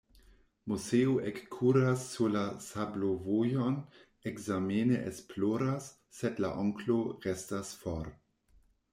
Moseo 0.71 1.11
ekkuras 1.31 2.05
sur 2.13 2.31
la 2.35 2.45
sablovojon, 2.67 3.75
ekzamene 4.31 4.97
esploras, 5.11 5.91
sed 6.21 6.41
la 6.45 6.51
onklo 6.63 6.97
restas 7.27 7.75
for. 7.83 8.09